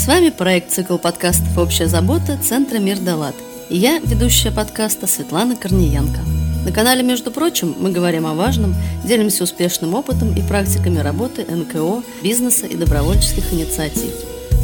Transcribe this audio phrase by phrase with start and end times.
[0.00, 3.34] С вами проект «Цикл подкастов «Общая забота» Центра «Мир Далат».
[3.68, 6.20] И я, ведущая подкаста Светлана Корниенко.
[6.64, 8.74] На канале, между прочим, мы говорим о важном,
[9.04, 14.14] делимся успешным опытом и практиками работы НКО, бизнеса и добровольческих инициатив,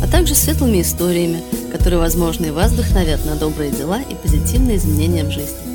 [0.03, 5.25] а также светлыми историями, которые, возможно, и вас вдохновят на добрые дела и позитивные изменения
[5.25, 5.66] в жизни.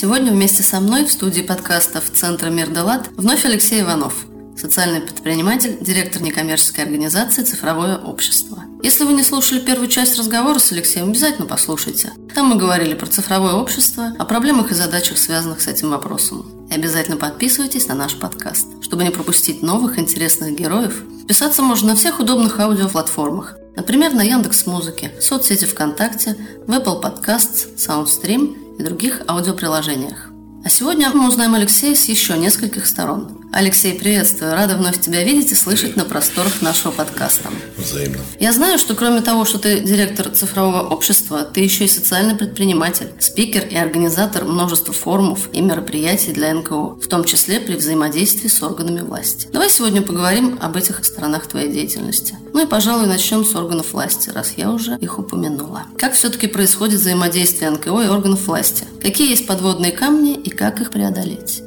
[0.00, 4.14] Сегодня вместе со мной в студии подкастов Центра Мир Далат вновь Алексей Иванов,
[4.56, 8.62] социальный предприниматель, директор некоммерческой организации «Цифровое общество».
[8.80, 12.12] Если вы не слушали первую часть разговора с Алексеем, обязательно послушайте.
[12.32, 16.68] Там мы говорили про цифровое общество, о проблемах и задачах, связанных с этим вопросом.
[16.70, 21.02] И обязательно подписывайтесь на наш подкаст, чтобы не пропустить новых интересных героев.
[21.26, 26.36] Писаться можно на всех удобных аудиоплатформах, например, на Яндекс Музыке, соцсети ВКонтакте,
[26.68, 30.30] в Apple Podcasts, SoundStream и других аудиоприложениях.
[30.64, 33.37] А сегодня мы узнаем Алексея с еще нескольких сторон.
[33.50, 34.52] Алексей, приветствую.
[34.52, 37.48] Рада вновь тебя видеть и слышать на просторах нашего подкаста.
[37.78, 38.18] Взаимно.
[38.38, 43.08] Я знаю, что кроме того, что ты директор цифрового общества, ты еще и социальный предприниматель,
[43.18, 48.62] спикер и организатор множества форумов и мероприятий для НКО, в том числе при взаимодействии с
[48.62, 49.48] органами власти.
[49.50, 52.36] Давай сегодня поговорим об этих сторонах твоей деятельности.
[52.52, 55.84] Ну и, пожалуй, начнем с органов власти, раз я уже их упомянула.
[55.96, 58.84] Как все-таки происходит взаимодействие НКО и органов власти?
[59.00, 61.62] Какие есть подводные камни и как их преодолеть?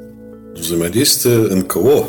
[0.55, 2.07] Взаимодействие НКО,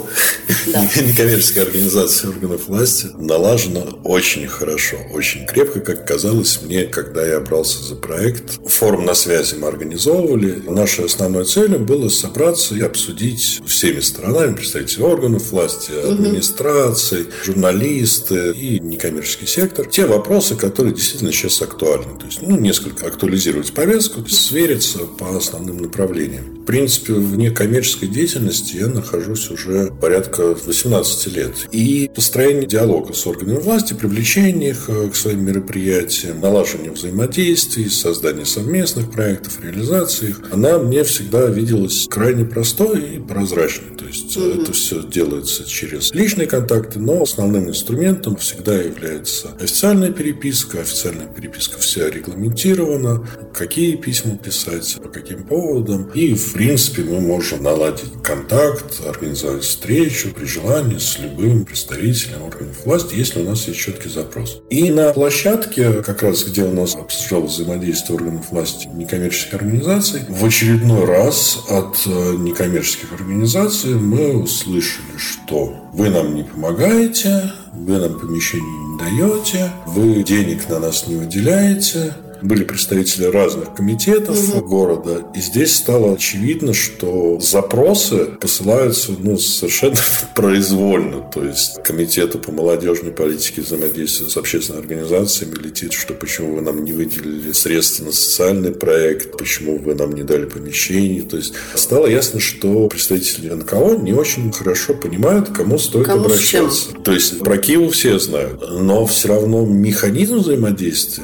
[0.67, 0.83] да.
[1.01, 7.83] некоммерческой организации органов власти, налажено очень хорошо, очень крепко, как казалось мне, когда я брался
[7.83, 8.59] за проект.
[8.67, 10.61] Форум на связи мы организовывали.
[10.69, 18.81] Нашей основной целью было собраться и обсудить всеми сторонами, представители органов власти, администрации, журналисты и
[18.81, 22.19] некоммерческий сектор, те вопросы, которые действительно сейчас актуальны.
[22.19, 26.63] То есть, ну, несколько актуализировать повестку, свериться по основным направлениям.
[26.63, 31.53] В принципе, в некоммерческой деятельности я нахожусь уже порядка 18 лет.
[31.71, 38.47] И построение диалога с органами власти, привлечение их э, к своим мероприятиям, налаживание взаимодействий, создание
[38.47, 43.97] совместных проектов, реализация их, она мне всегда виделась крайне простой и прозрачной.
[43.97, 44.63] То есть mm-hmm.
[44.63, 50.81] это все делается через личные контакты, но основным инструментом всегда является официальная переписка.
[50.81, 56.11] Официальная переписка вся регламентирована, какие письма писать, по каким поводам.
[56.15, 62.85] И в принципе, мы можем наладить контакт, организовать встречу при желании с любым представителем органов
[62.85, 64.63] власти, если у нас есть четкий запрос.
[64.71, 70.45] И на площадке, как раз где у нас обсуждалось взаимодействие органов власти некоммерческих организаций, в
[70.45, 78.19] очередной раз от э, некоммерческих организаций мы услышали, что вы нам не помогаете, вы нам
[78.19, 84.67] помещение не даете, вы денег на нас не выделяете, были представители разных комитетов угу.
[84.67, 89.97] города, и здесь стало очевидно, что запросы посылаются ну, совершенно
[90.35, 91.21] произвольно.
[91.33, 96.85] То есть комитету по молодежной политике взаимодействия с общественными организациями летит, что почему вы нам
[96.85, 101.23] не выделили средства на социальный проект, почему вы нам не дали помещений.
[101.23, 106.91] То есть стало ясно, что представители НКО не очень хорошо понимают, кому стоит кому обращаться.
[107.05, 111.23] То есть про Киеву все знают, но все равно механизм взаимодействия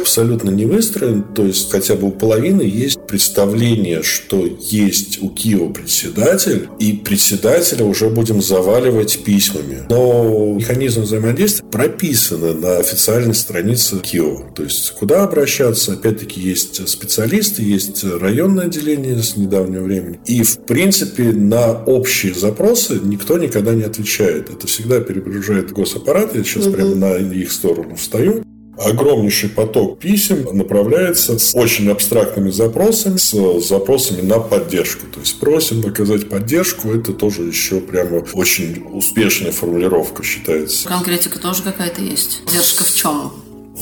[0.00, 1.22] абсолютно абсолютно не выстроен.
[1.34, 7.84] То есть хотя бы у половины есть представление, что есть у Киева председатель, и председателя
[7.84, 9.82] уже будем заваливать письмами.
[9.88, 14.52] Но механизм взаимодействия прописаны на официальной странице Киева.
[14.54, 20.20] То есть куда обращаться, опять-таки есть специалисты, есть районное отделение с недавнего времени.
[20.26, 24.50] И в принципе на общие запросы никто никогда не отвечает.
[24.50, 26.34] Это всегда перегружает госаппарат.
[26.34, 26.74] Я сейчас угу.
[26.74, 28.44] прямо на их сторону встаю
[28.78, 35.06] огромнейший поток писем направляется с очень абстрактными запросами, с запросами на поддержку.
[35.12, 40.88] То есть просим оказать поддержку, это тоже еще прямо очень успешная формулировка считается.
[40.88, 42.42] Конкретика тоже какая-то есть.
[42.44, 43.32] Поддержка в чем?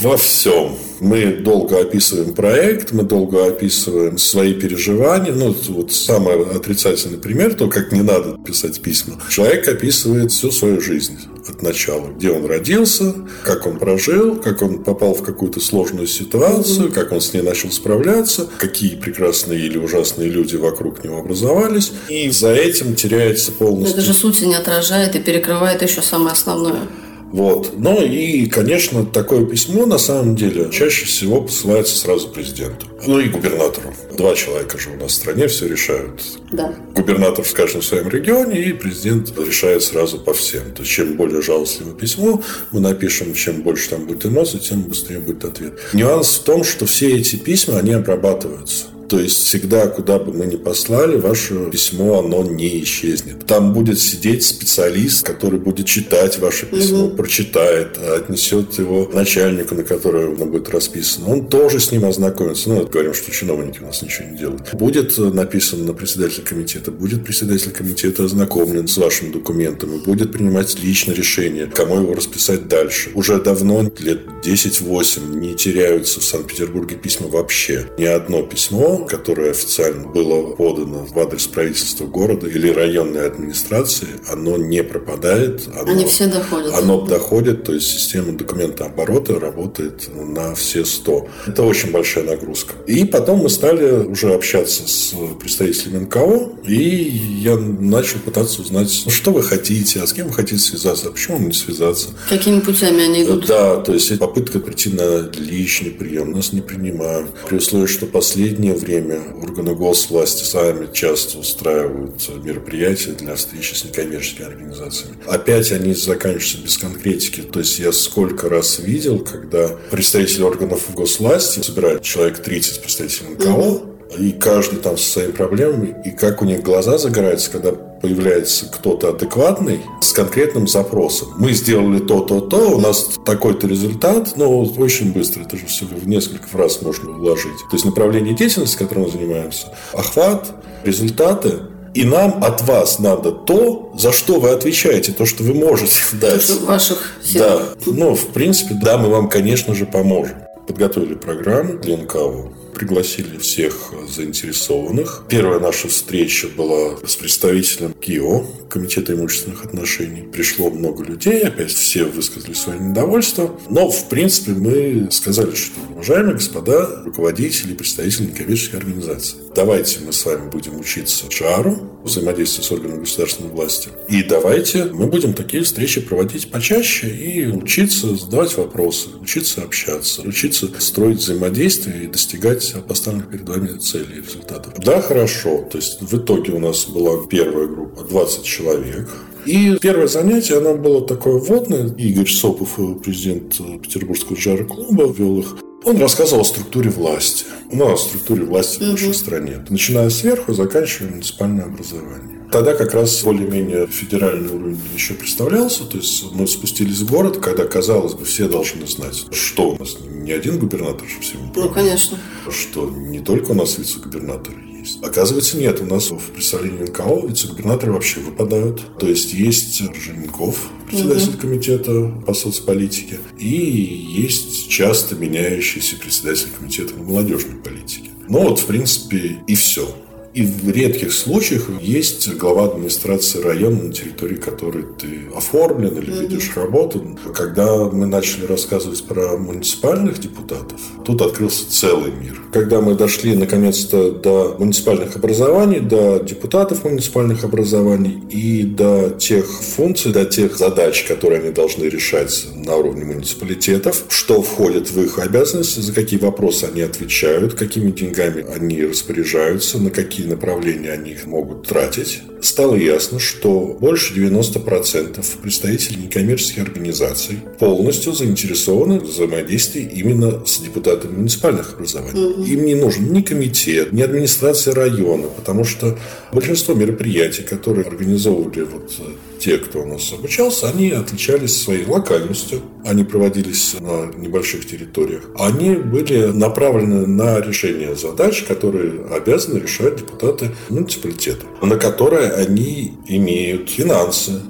[0.01, 0.77] Во всем.
[1.01, 5.33] Мы долго описываем проект, мы долго описываем свои переживания.
[5.33, 9.21] Ну, вот самый отрицательный пример, то, как не надо писать письма.
[9.31, 12.09] Человек описывает всю свою жизнь от начала.
[12.09, 13.15] Где он родился,
[13.45, 17.71] как он прожил, как он попал в какую-то сложную ситуацию, как он с ней начал
[17.71, 21.93] справляться, какие прекрасные или ужасные люди вокруг него образовались.
[22.09, 23.99] И за этим теряется полностью...
[23.99, 26.89] Это же сути не отражает и перекрывает еще самое основное.
[27.37, 27.73] Вот.
[27.77, 32.87] Ну и, конечно, такое письмо на самом деле чаще всего посылается сразу президенту.
[33.07, 33.93] Ну и губернатору.
[34.17, 36.23] Два человека же у нас в стране все решают.
[36.51, 36.75] Да.
[36.95, 40.73] Губернатор в каждом своем регионе, и президент решает сразу по всем.
[40.73, 42.43] То есть, чем более жалостливое письмо
[42.73, 45.75] мы напишем, чем больше там будет эмоций, тем быстрее будет ответ.
[45.93, 48.87] Нюанс в том, что все эти письма, они обрабатываются.
[49.09, 53.47] То есть всегда, куда бы мы ни послали, ваше письмо, оно не исчезнет.
[53.47, 57.17] Там будет сидеть специалист, который будет читать ваше письмо, угу.
[57.17, 61.29] прочитает, отнесет его начальнику, на которое оно будет расписано.
[61.33, 62.69] Он тоже с ним ознакомится.
[62.69, 64.75] Ну, говорим, что чиновники у нас ничего не делают.
[64.75, 70.77] Будет написано на председателя комитета, будет председатель комитета ознакомлен с вашим документом и будет принимать
[70.83, 73.11] лично решение, кому его расписать дальше.
[73.15, 77.87] Уже давно, лет 10-8, не теряются в Санкт-Петербурге письма вообще.
[77.99, 84.57] Ни одно письмо, которое официально было подано в адрес правительства города или районной администрации, оно
[84.57, 85.69] не пропадает.
[85.79, 86.73] Оно, Они все доходят.
[86.75, 91.29] Оно доходит, то есть система документооборота работает на все 100.
[91.49, 92.75] Это очень большая нагрузка.
[92.87, 99.33] И потом мы стали уже общаться с представителями НКО, и я начал пытаться узнать, что
[99.33, 102.09] вы хотите, а с кем вы хотите связаться, а почему не связаться.
[102.29, 103.47] Какими путями они идут?
[103.47, 107.31] Да, то есть попытка прийти на личный прием, нас не принимают.
[107.49, 114.47] При условии, что последнее время органы госвласти сами часто устраивают мероприятия для встречи с некоммерческими
[114.47, 115.17] организациями.
[115.27, 117.43] Опять они заканчиваются без конкретики.
[117.43, 123.96] То есть я сколько раз видел, когда представители органов госвласти собирают человек 30 представителей НКО,
[124.19, 129.11] и каждый там со своими проблемами, и как у них глаза загораются, когда появляется кто-то
[129.11, 131.29] адекватный с конкретным запросом.
[131.39, 135.87] Мы сделали то, то, то, у нас такой-то результат, но очень быстро, это же все
[135.87, 137.59] в несколько фраз можно вложить.
[137.71, 140.53] То есть направление деятельности, которым мы занимаемся, охват,
[140.85, 141.61] результаты,
[141.95, 146.47] и нам от вас надо то, за что вы отвечаете, то, что вы можете дать.
[146.47, 147.41] То, что ваших сил.
[147.41, 147.63] Да.
[147.87, 150.37] Ну, в принципе, да, мы вам, конечно же, поможем.
[150.67, 155.25] Подготовили программу для НКО пригласили всех заинтересованных.
[155.31, 160.29] Первая наша встреча была с представителем КИО, Комитета имущественных отношений.
[160.31, 163.59] Пришло много людей, опять все высказали свое недовольство.
[163.71, 170.25] Но, в принципе, мы сказали, что, уважаемые господа, руководители представители некоммерческой организации, давайте мы с
[170.27, 173.89] вами будем учиться шару, взаимодействию с органами государственной власти.
[174.09, 180.69] И давайте мы будем такие встречи проводить почаще и учиться задавать вопросы, учиться общаться, учиться
[180.81, 184.75] строить взаимодействие и достигать добились поставленных перед вами целей и результатов.
[184.79, 185.65] Да, хорошо.
[185.71, 189.09] То есть в итоге у нас была первая группа 20 человек.
[189.45, 191.89] И первое занятие, оно было такое вводное.
[191.97, 195.57] Игорь Сопов, президент Петербургского джар-клуба, вел их.
[195.87, 197.45] Он рассказывал о структуре власти.
[197.71, 199.65] Ну, о структуре власти в нашей стране.
[199.69, 202.41] Начиная сверху, заканчивая муниципальное образование.
[202.51, 205.85] Тогда как раз более-менее федеральный уровень еще представлялся.
[205.85, 209.97] То есть мы спустились в город, когда, казалось бы, все должны знать, что у нас
[210.01, 212.19] не один губернатор же всем Ну, конечно.
[212.51, 215.03] Что не только у нас вице-губернаторы есть.
[215.03, 215.81] Оказывается, нет.
[215.81, 218.99] У нас в представлении НКО вице-губернаторы вообще выпадают.
[218.99, 221.39] То есть есть Женьков, председатель угу.
[221.39, 228.11] комитета по соцполитике, и есть часто меняющийся председатель комитета по молодежной политике.
[228.29, 229.95] Ну вот, в принципе, и все.
[230.37, 236.53] И в редких случаях есть глава администрации района, на территории которой ты оформлен или ведешь
[236.55, 237.17] работу.
[237.35, 242.39] Когда мы начали рассказывать про муниципальных депутатов, тут открылся целый мир.
[242.53, 250.13] Когда мы дошли наконец-то до муниципальных образований, до депутатов муниципальных образований и до тех функций,
[250.13, 255.81] до тех задач, которые они должны решать на уровне муниципалитетов, что входит в их обязанности,
[255.81, 262.23] за какие вопросы они отвечают, какими деньгами они распоряжаются, на какие направления они могут тратить,
[262.41, 271.17] стало ясно, что больше 90% представителей некоммерческих организаций полностью заинтересованы в взаимодействии именно с депутатами
[271.17, 272.47] муниципальных образований.
[272.53, 275.99] Им не нужен ни комитет, ни администрация района, потому что
[276.33, 279.03] большинство мероприятий, которые организовывали вот э,
[279.39, 282.63] те, кто у нас обучался, они отличались своей локальностью.
[282.85, 285.25] Они проводились на небольших территориях.
[285.39, 293.71] Они были направлены на решение задач, которые обязаны решать депутаты муниципалитета, на которые они имеют
[293.71, 294.43] финансы,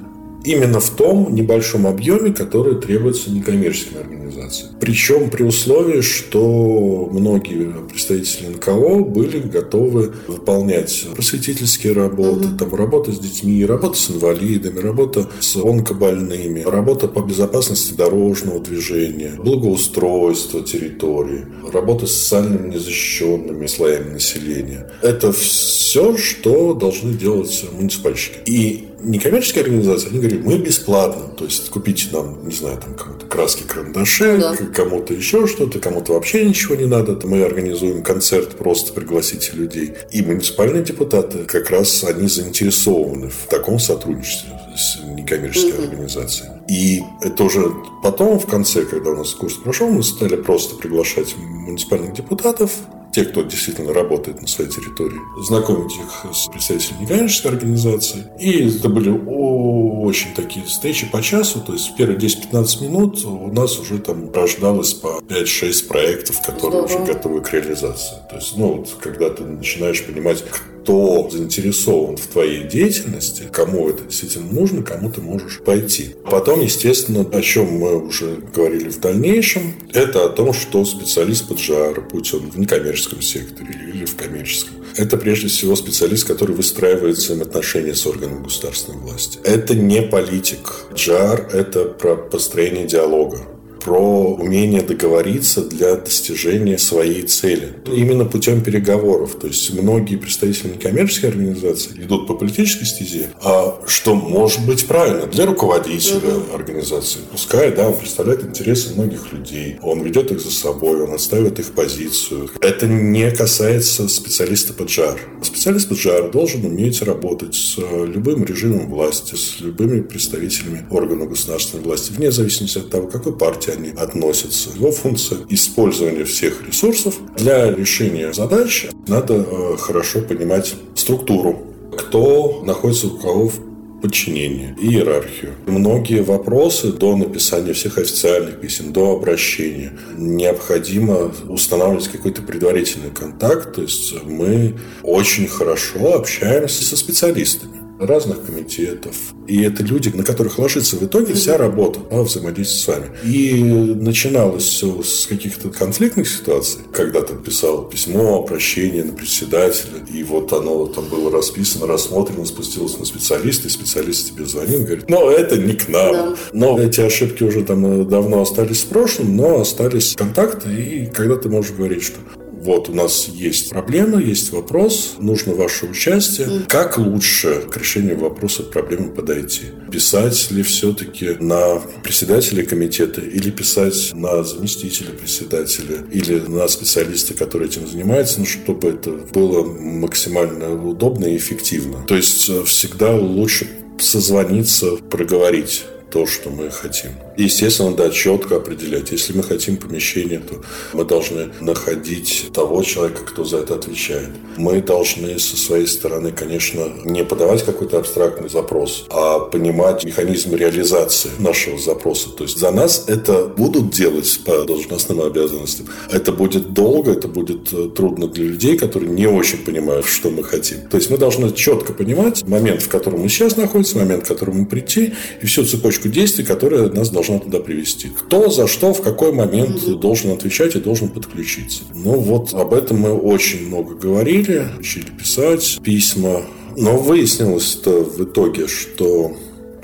[0.46, 4.70] именно в том небольшом объеме, который требуется некоммерческим организациям.
[4.80, 12.56] Причем при условии, что многие представители НКО были готовы выполнять просветительские работы, угу.
[12.56, 19.32] там, работа с детьми, работа с инвалидами, работа с онкобольными, работа по безопасности дорожного движения,
[19.36, 24.90] благоустройство территории, работа с социально незащищенными слоями населения.
[25.02, 28.38] Это все, что должны делать муниципальщики.
[28.46, 33.26] И некоммерческие организации, они говорят, мы бесплатно, то есть купите нам, не знаю, там кому-то
[33.26, 34.56] краски, карандаши, да.
[34.74, 39.94] кому-то еще что-то, кому-то вообще ничего не надо, мы организуем концерт, просто пригласите людей.
[40.12, 45.82] И муниципальные депутаты как раз они заинтересованы в таком сотрудничестве с некоммерческой угу.
[45.82, 46.50] организацией.
[46.68, 47.72] И это уже
[48.02, 52.72] потом, в конце, когда у нас курс прошел, мы стали просто приглашать муниципальных депутатов,
[53.16, 58.24] те, кто действительно работает на своей территории, знакомить их с представителями некоммерческой организации.
[58.38, 63.78] И это были очень такие встречи по часу, то есть первые 10-15 минут у нас
[63.78, 67.04] уже там рождалось по 5-6 проектов, которые Здорово.
[67.04, 68.16] уже готовы к реализации.
[68.28, 70.44] То есть, ну, вот, когда ты начинаешь понимать,
[70.86, 76.14] кто заинтересован в твоей деятельности, кому это действительно нужно, кому ты можешь пойти.
[76.30, 81.58] Потом, естественно, о чем мы уже говорили в дальнейшем, это о том, что специалист под
[81.58, 87.16] жар, будь он в некоммерческом секторе или в коммерческом, это прежде всего специалист, который выстраивает
[87.16, 89.40] взаимоотношения с органами государственной власти.
[89.42, 90.84] Это не политик.
[90.94, 93.55] Джар– это про построение диалога
[93.86, 97.72] про умение договориться для достижения своей цели.
[97.86, 99.36] Именно путем переговоров.
[99.40, 105.26] То есть многие представители некоммерческой организации идут по политической стезе, а что может быть правильно
[105.26, 106.56] для руководителя угу.
[106.56, 107.20] организации.
[107.30, 111.72] Пускай, да, он представляет интересы многих людей, он ведет их за собой, он отстаивает их
[111.72, 112.50] позицию.
[112.60, 115.20] Это не касается специалиста по джар.
[115.42, 121.84] Специалист по джар должен уметь работать с любым режимом власти, с любыми представителями органов государственной
[121.84, 124.70] власти, вне зависимости от того, какой партии они относятся.
[124.74, 128.88] Его функция использования всех ресурсов для решения задач.
[129.06, 131.62] Надо э, хорошо понимать структуру,
[131.96, 133.60] кто находится у кого в
[134.00, 135.54] подчинение, иерархию.
[135.66, 143.74] Многие вопросы до написания всех официальных писем, до обращения необходимо устанавливать какой-то предварительный контакт.
[143.74, 149.16] То есть мы очень хорошо общаемся со специалистами разных комитетов.
[149.46, 153.10] И это люди, на которых ложится в итоге вся работа по взаимодействию с вами.
[153.24, 156.80] И начиналось все с каких-то конфликтных ситуаций.
[156.92, 162.98] Когда ты писал письмо, обращение на председателя, и вот оно там было расписано, рассмотрено, спустилось
[162.98, 166.12] на специалиста, и специалист тебе звонил и говорит, ну, это не к нам.
[166.12, 166.36] Да.
[166.52, 171.48] Но эти ошибки уже там давно остались в прошлом, но остались контакты, и когда ты
[171.48, 172.18] можешь говорить, что
[172.66, 176.62] вот у нас есть проблема, есть вопрос, нужно ваше участие.
[176.68, 179.66] Как лучше к решению вопроса проблемы подойти?
[179.90, 187.68] Писать ли все-таки на председателя комитета или писать на заместителя председателя или на специалиста, который
[187.68, 192.04] этим занимается, ну, чтобы это было максимально удобно и эффективно.
[192.08, 193.68] То есть э, всегда лучше
[193.98, 195.84] созвониться, проговорить
[196.16, 197.10] то, что мы хотим.
[197.36, 199.12] естественно, да, четко определять.
[199.12, 200.62] Если мы хотим помещение, то
[200.94, 204.30] мы должны находить того человека, кто за это отвечает.
[204.56, 211.32] Мы должны со своей стороны, конечно, не подавать какой-то абстрактный запрос, а понимать механизм реализации
[211.38, 212.30] нашего запроса.
[212.30, 215.86] То есть за нас это будут делать по должностным обязанностям.
[216.10, 220.42] Это будет долго, это будет э, трудно для людей, которые не очень понимают, что мы
[220.42, 220.88] хотим.
[220.88, 224.60] То есть мы должны четко понимать момент, в котором мы сейчас находимся, момент, в котором
[224.60, 228.08] мы прийти, и всю цепочку цепочку действий, которая нас должна туда привести.
[228.08, 231.82] Кто за что в какой момент должен отвечать и должен подключиться.
[231.94, 236.42] Ну вот об этом мы очень много говорили, учили писать письма.
[236.76, 239.32] Но выяснилось-то в итоге, что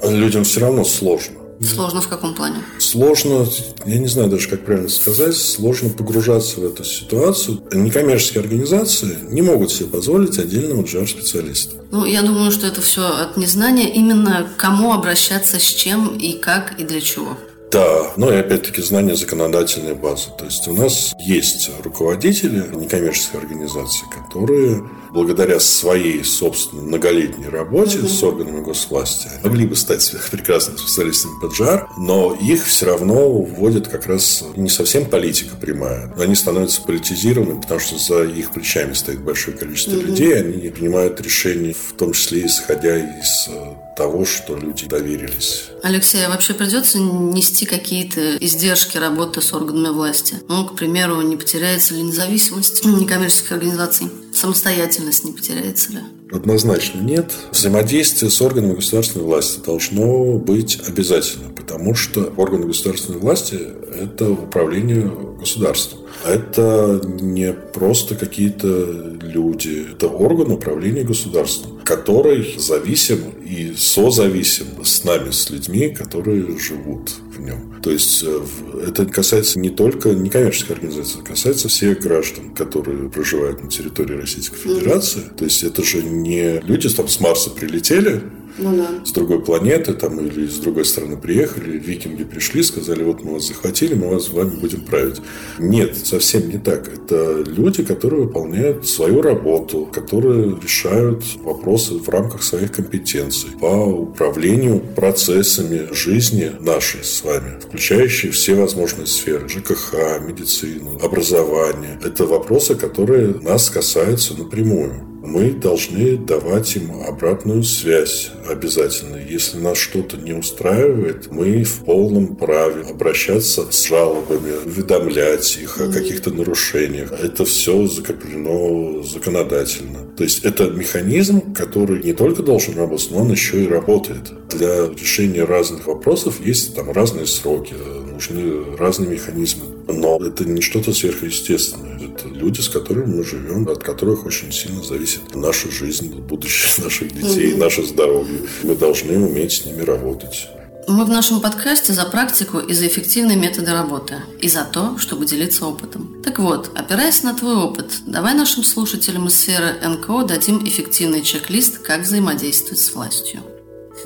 [0.02, 1.41] людям все равно сложно.
[1.64, 2.56] Сложно в каком плане?
[2.78, 3.46] Сложно,
[3.86, 7.62] я не знаю даже, как правильно сказать, сложно погружаться в эту ситуацию.
[7.72, 11.76] Некоммерческие организации не могут себе позволить отдельного джар-специалиста.
[11.90, 16.78] Ну, я думаю, что это все от незнания именно кому обращаться, с чем и как
[16.80, 17.36] и для чего.
[17.72, 20.28] Да, ну и опять-таки знание законодательной базы.
[20.38, 28.08] То есть у нас есть руководители некоммерческих организаций, которые благодаря своей собственной многолетней работе mm-hmm.
[28.08, 33.88] с органами госвласти могли бы стать прекрасными специалистами по джар, но их все равно вводят
[33.88, 36.12] как раз не совсем политика прямая.
[36.18, 40.02] Они становятся политизированными, потому что за их плечами стоит большое количество mm-hmm.
[40.02, 43.48] людей, они принимают решения, в том числе исходя из
[43.96, 45.64] того, что люди доверились.
[45.82, 50.36] Алексей, а вообще придется нести какие-то издержки работы с органами власти?
[50.48, 54.08] Ну, к примеру, не потеряется ли независимость некоммерческих организаций?
[54.32, 55.98] Самостоятельность не потеряется ли?
[56.32, 57.32] Однозначно нет.
[57.52, 63.58] Взаимодействие с органами государственной власти должно быть обязательно, потому что органы государственной власти–
[64.00, 66.00] это управление государством.
[66.26, 75.30] Это не просто какие-то люди, это орган управления государством, который зависим и созависим с нами,
[75.30, 77.71] с людьми, которые живут в нем.
[77.82, 78.40] То есть э,
[78.86, 84.56] это касается не только некоммерческих организаций, это касается всех граждан, которые проживают на территории Российской
[84.56, 85.20] Федерации.
[85.20, 85.36] Mm-hmm.
[85.36, 88.22] То есть это же не люди там с Марса прилетели,
[88.58, 89.04] ну, да.
[89.04, 93.48] с другой планеты там, или с другой стороны приехали, викинги пришли, сказали, вот мы вас
[93.48, 95.20] захватили, мы вас с вами будем править.
[95.58, 96.88] Нет, совсем не так.
[96.88, 104.80] Это люди, которые выполняют свою работу, которые решают вопросы в рамках своих компетенций по управлению
[104.80, 109.48] процессами жизни нашей с вами, включающий все возможные сферы.
[109.48, 111.98] ЖКХ, медицину, образование.
[112.04, 119.16] Это вопросы, которые нас касаются напрямую мы должны давать им обратную связь обязательно.
[119.16, 125.90] Если нас что-то не устраивает, мы в полном праве обращаться с жалобами, уведомлять их о
[125.92, 127.12] каких-то нарушениях.
[127.12, 130.00] Это все закреплено законодательно.
[130.16, 134.32] То есть это механизм, который не только должен работать, но он еще и работает.
[134.50, 137.74] Для решения разных вопросов есть там разные сроки,
[138.12, 139.64] нужны разные механизмы.
[139.88, 141.91] Но это не что-то сверхъестественное.
[142.14, 147.12] Это люди, с которыми мы живем, от которых очень сильно зависит наша жизнь, будущее наших
[147.12, 148.40] детей, наше здоровье.
[148.62, 150.48] Мы должны уметь с ними работать.
[150.88, 155.26] Мы в нашем подкасте за практику и за эффективные методы работы, и за то, чтобы
[155.26, 156.22] делиться опытом.
[156.24, 161.78] Так вот, опираясь на твой опыт, давай нашим слушателям из сферы НКО дадим эффективный чек-лист,
[161.78, 163.40] как взаимодействовать с властью.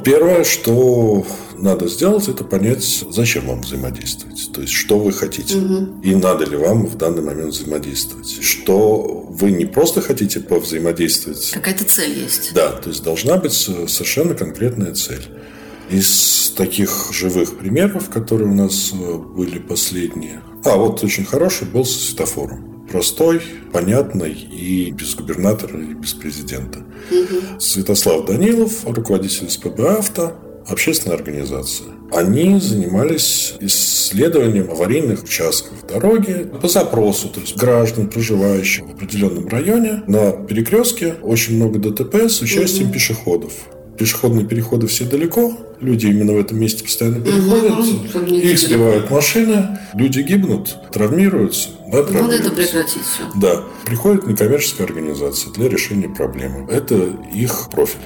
[0.05, 1.27] Первое, что
[1.59, 4.51] надо сделать, это понять, зачем вам взаимодействовать.
[4.53, 5.57] То есть, что вы хотите.
[5.57, 6.03] Угу.
[6.03, 8.43] И надо ли вам в данный момент взаимодействовать.
[8.43, 11.51] Что вы не просто хотите повзаимодействовать.
[11.53, 12.53] Какая-то цель есть.
[12.55, 15.27] Да, то есть должна быть совершенно конкретная цель.
[15.91, 20.43] Из таких живых примеров, которые у нас э, были последние.
[20.65, 23.41] А, вот очень хороший был со светофором простой,
[23.73, 26.81] понятный и без губернатора, и без президента.
[27.11, 27.61] Угу.
[27.61, 30.33] Святослав Данилов, руководитель СПБ «Авто»,
[30.69, 31.89] общественная организация.
[32.13, 40.03] Они занимались исследованием аварийных участков дороги по запросу, то есть граждан, проживающих в определенном районе.
[40.07, 42.95] На перекрестке очень много ДТП с участием угу.
[42.95, 43.53] пешеходов
[43.99, 49.79] пешеходные переходы все далеко, люди именно в этом месте постоянно переходят, угу, их сбивают машины,
[49.95, 51.71] люди гибнут, травмируются.
[51.91, 53.23] Да, Надо это прекратить все.
[53.37, 53.63] Да.
[53.85, 56.69] Приходит некоммерческая организация для решения проблемы.
[56.71, 56.97] Это
[57.33, 58.01] их профиль.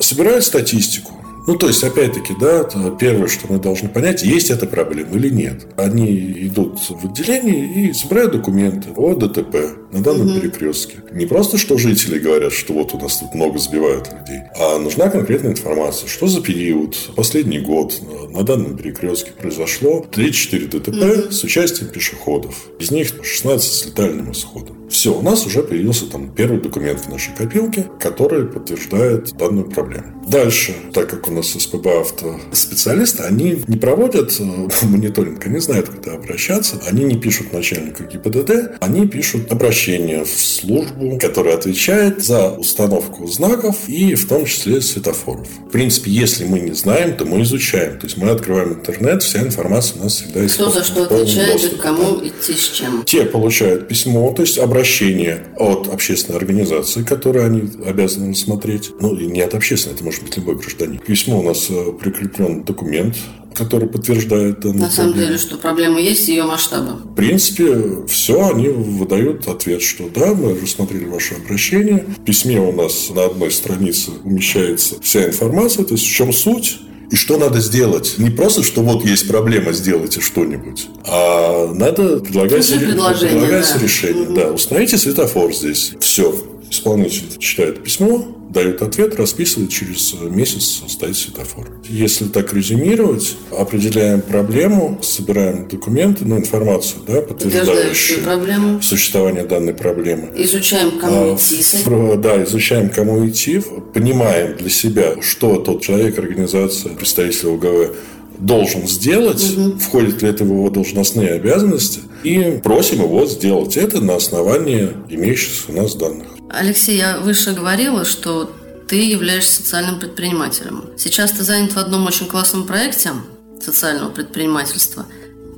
[0.00, 1.12] Собирают статистику.
[1.46, 2.64] Ну, то есть, опять-таки, да,
[2.98, 5.66] первое, что мы должны понять, есть эта проблема или нет.
[5.76, 9.56] Они идут в отделение и собирают документы о ДТП
[9.92, 10.40] на данном угу.
[10.40, 10.98] перекрестке.
[11.12, 15.08] Не просто, что жители говорят, что вот у нас тут много сбивают людей, а нужна
[15.08, 21.32] конкретная информация, что за период, последний год на данном перекрестке произошло 3-4 ДТП угу.
[21.32, 22.66] с участием пешеходов.
[22.78, 24.76] Из них 16 с летальным исходом.
[24.88, 30.22] Все, у нас уже появился там первый документ в нашей копилке, который подтверждает данную проблему.
[30.28, 34.44] Дальше, так как у нас СПБ авто специалисты, они не проводят э,
[34.82, 41.18] мониторинг, они знают, куда обращаться, они не пишут начальнику ГИБДД, они пишут обращение в службу,
[41.18, 45.46] которая отвечает за установку знаков и в том числе светофоров.
[45.68, 47.98] В принципе, если мы не знаем, то мы изучаем.
[47.98, 50.54] То есть мы открываем интернет, вся информация у нас всегда есть.
[50.54, 53.02] Кто за что отвечает и кому идти с чем?
[53.04, 58.92] Те получают письмо, то есть обращение от общественной организации, которую они обязаны смотреть.
[58.98, 60.98] Ну, и не от общественной, это может быть любой гражданин.
[60.98, 63.16] Письмо у нас э, прикреплен документ,
[63.56, 66.92] который подтверждает данную На самом деле, что проблема есть, ее масштабы.
[67.04, 72.04] В принципе, все, они выдают ответ, что да, мы рассмотрели ваше обращение.
[72.18, 76.78] В письме у нас на одной странице умещается вся информация, то есть в чем суть,
[77.10, 78.14] и что надо сделать.
[78.18, 83.80] Не просто, что вот есть проблема, сделайте что-нибудь, а надо предлагать, предлагать да.
[83.80, 84.24] решение.
[84.24, 84.34] Угу.
[84.34, 85.92] Да, установите светофор здесь.
[86.00, 86.34] Все.
[86.70, 91.68] Исполнитель читает письмо, дают ответ, расписывает, через месяц стоит светофор.
[91.88, 98.80] Если так резюмировать, определяем проблему, собираем документы, ну, информацию, да, подтверждающую проблему.
[98.82, 100.30] существование данной проблемы.
[100.36, 101.62] Изучаем, кому а, идти.
[101.84, 107.96] В, да, изучаем, кому идти, понимаем для себя, что тот человек, организация, представитель ОГВ
[108.38, 109.78] должен сделать, угу.
[109.78, 115.64] входит ли это в его должностные обязанности, и просим его сделать это на основании имеющихся
[115.68, 116.35] у нас данных.
[116.50, 118.54] Алексей, я выше говорила, что
[118.88, 120.90] ты являешься социальным предпринимателем.
[120.96, 123.12] Сейчас ты занят в одном очень классном проекте
[123.60, 125.06] социального предпринимательства.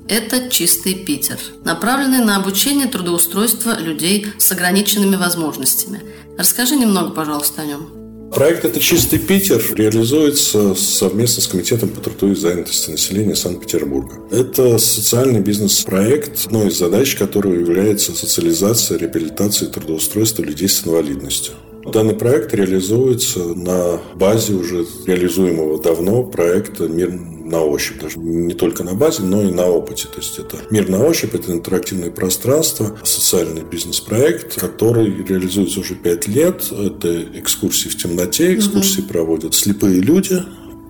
[0.09, 6.03] Это «Чистый Питер», направленный на обучение трудоустройства людей с ограниченными возможностями.
[6.39, 7.98] Расскажи немного, пожалуйста, о нем.
[8.33, 14.21] Проект «Это чистый Питер» реализуется совместно с Комитетом по труду и занятости населения Санкт-Петербурга.
[14.31, 21.55] Это социальный бизнес-проект, одной из задач которого является социализация, реабилитация и трудоустройство людей с инвалидностью.
[21.93, 28.85] Данный проект реализуется на базе уже реализуемого давно проекта «Мир на ощупь, даже не только
[28.85, 30.07] на базе, но и на опыте.
[30.07, 36.29] То есть это мир на ощупь, это интерактивное пространство, социальный бизнес-проект, который реализуется уже пять
[36.29, 36.71] лет.
[36.71, 39.09] Это экскурсии в темноте, экскурсии угу.
[39.09, 40.43] проводят слепые люди,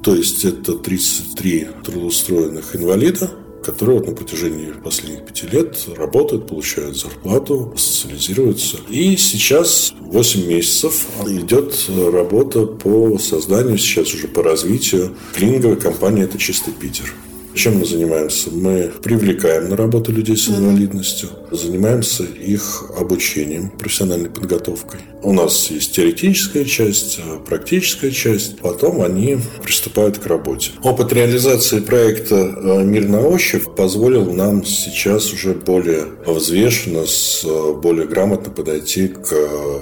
[0.02, 3.30] то есть это 33 трудоустроенных инвалида,
[3.62, 8.79] которые вот на протяжении последних пяти лет работают, получают зарплату, социализируются.
[8.88, 11.75] И сейчас 8 месяцев идет
[12.12, 17.12] работа по созданию, сейчас уже по развитию клининговой компании «Это чистый Питер».
[17.55, 18.51] Чем мы занимаемся?
[18.53, 25.01] Мы привлекаем на работу людей с инвалидностью, занимаемся их обучением, профессиональной подготовкой.
[25.22, 28.59] У нас есть теоретическая часть, э, практическая часть.
[28.59, 30.70] Потом они приступают к работе.
[30.85, 38.07] Опыт реализации проекта э, «Мир на ощупь» позволил нам сейчас уже более взвешенно, э, более
[38.07, 39.33] грамотно подойти к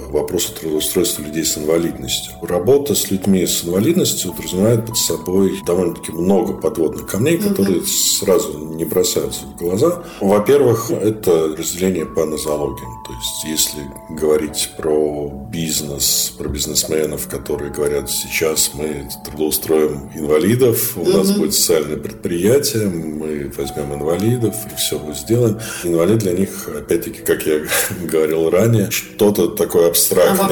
[0.09, 2.33] вопросу трудоустройства людей с инвалидностью.
[2.41, 8.85] Работа с людьми с инвалидностью подразумевает под собой довольно-таки много подводных камней, которые сразу не
[8.85, 10.03] бросаются в глаза.
[10.19, 12.91] Во-первых, это разделение по нозологиям.
[13.05, 21.01] То есть, если говорить про бизнес, про бизнесменов, которые говорят, сейчас мы трудоустроим инвалидов, у
[21.01, 21.11] угу.
[21.11, 25.59] нас будет социальное предприятие, мы возьмем инвалидов и все мы сделаем.
[25.83, 27.61] Инвалид для них, опять-таки, как я
[28.03, 30.47] говорил ранее, что-то такое абстрактное.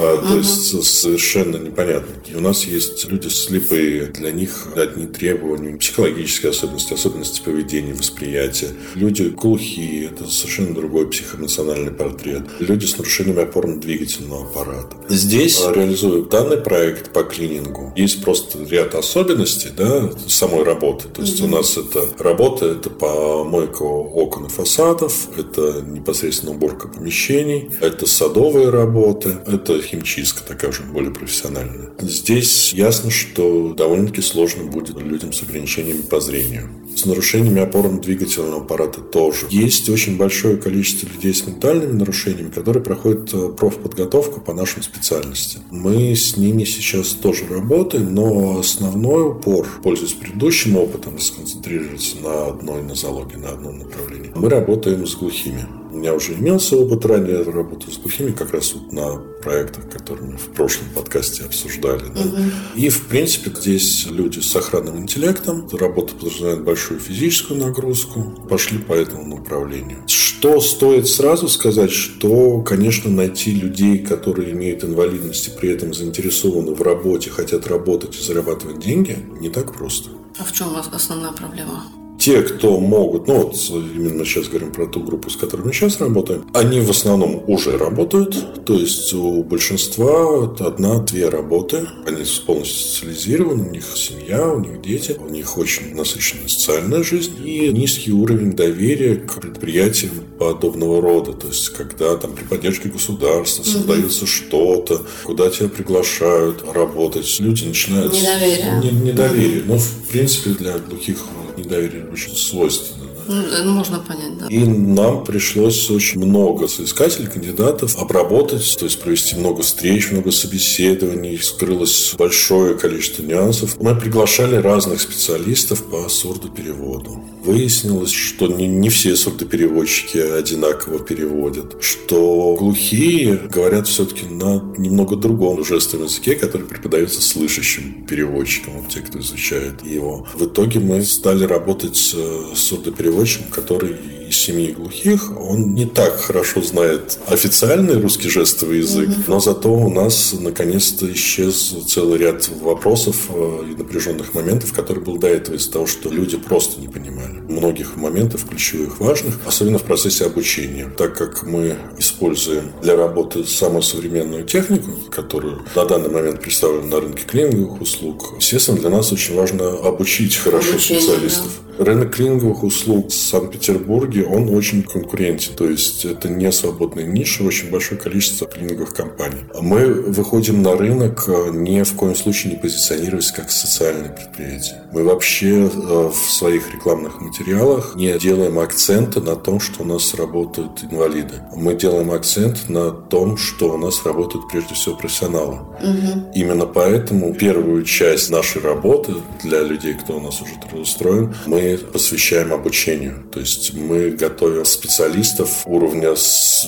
[0.00, 0.38] А, то угу.
[0.38, 2.14] есть, совершенно непонятно.
[2.30, 8.70] И у нас есть люди слепые, для них одни требования, психологические особенности, особенности поведения, восприятия.
[8.94, 12.42] Люди глухие, это совершенно другой психоэмоциональный портрет.
[12.60, 14.05] Люди с нарушениями опорно-двигательного
[14.42, 14.96] аппарата.
[15.08, 21.08] Здесь, реализуя данный проект по клинингу, есть просто ряд особенностей да, самой работы.
[21.08, 21.44] То есть, mm-hmm.
[21.44, 28.70] у нас это работа, это помойка окон и фасадов, это непосредственно уборка помещений, это садовые
[28.70, 31.90] работы, это химчистка такая уже более профессиональная.
[32.00, 39.00] Здесь ясно, что довольно-таки сложно будет людям с ограничениями по зрению с нарушениями опорно-двигательного аппарата
[39.00, 39.46] тоже.
[39.50, 45.62] Есть очень большое количество людей с ментальными нарушениями, которые проходят э, профподготовку по нашим специальностям.
[45.70, 52.82] Мы с ними сейчас тоже работаем, но основной упор, пользуясь предыдущим опытом, сконцентрироваться на одной
[52.82, 54.32] нозологии, на одном направлении.
[54.34, 55.66] Мы работаем с глухими.
[55.96, 60.32] У меня уже имелся опыт ранее работы с глухими, как раз вот на проектах, которые
[60.32, 62.04] мы в прошлом подкасте обсуждали.
[62.14, 62.20] Да.
[62.20, 62.42] Угу.
[62.76, 68.92] И, в принципе, здесь люди с охранным интеллектом, работа подразумевает большую физическую нагрузку, пошли по
[68.92, 70.02] этому направлению.
[70.06, 76.74] Что стоит сразу сказать, что, конечно, найти людей, которые имеют инвалидность и при этом заинтересованы
[76.74, 80.10] в работе, хотят работать и зарабатывать деньги, не так просто.
[80.38, 81.84] А в чем у вас основная проблема?
[82.26, 86.00] Те, кто могут, ну вот именно сейчас говорим про ту группу, с которой мы сейчас
[86.00, 93.68] работаем, они в основном уже работают, то есть у большинства одна-две работы, они полностью социализированы,
[93.68, 98.54] у них семья, у них дети, у них очень насыщенная социальная жизнь и низкий уровень
[98.54, 103.70] доверия к предприятиям подобного рода, то есть когда там при поддержке государства угу.
[103.70, 108.12] создается что-то, куда тебя приглашают работать, люди начинают...
[108.12, 108.80] Недоверие.
[108.82, 109.60] Не, недоверие.
[109.60, 109.72] Угу.
[109.74, 111.18] Ну, в принципе, для глухих
[111.56, 113.06] недоверие очень свойственно.
[113.28, 114.46] Ну, можно понять, да.
[114.46, 121.38] И нам пришлось очень много соискателей, кандидатов обработать, то есть провести много встреч, много собеседований,
[121.38, 123.76] скрылось большое количество нюансов.
[123.80, 127.20] Мы приглашали разных специалистов по сурдопереводу.
[127.42, 135.64] Выяснилось, что не, не все сурдопереводчики одинаково переводят, что глухие говорят все-таки на немного другом
[135.64, 140.26] жестовом языке, который преподается слышащим переводчикам, те, кто изучает его.
[140.34, 143.96] В итоге мы стали работать с сурдопереводчиком, который
[144.28, 149.24] из семьи глухих, он не так хорошо знает официальный русский жестовый язык, mm-hmm.
[149.28, 155.16] но зато у нас наконец-то исчез целый ряд вопросов э, и напряженных моментов, который был
[155.18, 159.84] до этого из-за того, что люди просто не понимали многих моментов ключевых важных, особенно в
[159.84, 166.40] процессе обучения, так как мы используем для работы самую современную технику, которую на данный момент
[166.40, 168.34] представлена на рынке клининговых услуг.
[168.38, 171.52] Естественно, для нас очень важно обучить хорошо Обучение, специалистов.
[171.60, 171.65] Да.
[171.78, 175.54] Рынок клининговых услуг в Санкт-Петербурге, он очень конкурентен.
[175.54, 179.40] То есть, это не свободная ниша, очень большое количество клининговых компаний.
[179.60, 184.82] Мы выходим на рынок э, ни в коем случае не позиционируясь как социальное предприятие.
[184.92, 190.14] Мы вообще э, в своих рекламных материалах не делаем акцента на том, что у нас
[190.14, 191.34] работают инвалиды.
[191.54, 195.58] Мы делаем акцент на том, что у нас работают прежде всего профессионалы.
[195.82, 196.32] Угу.
[196.34, 202.52] Именно поэтому первую часть нашей работы для людей, кто у нас уже трудоустроен, мы посвящаем
[202.52, 203.24] обучению.
[203.32, 206.14] То есть мы готовим специалистов уровня